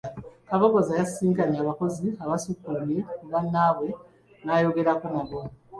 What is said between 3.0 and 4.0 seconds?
ku bannaabwe